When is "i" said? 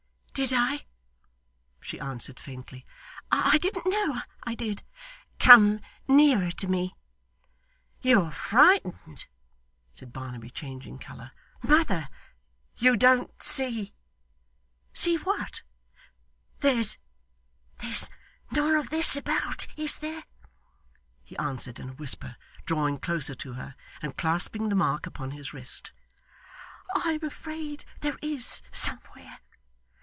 0.53-0.87, 3.33-3.57, 4.41-4.55, 26.95-27.19